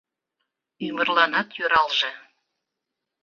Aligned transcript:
Ӱмырланат 0.85 1.49
йӧралже. 1.57 2.11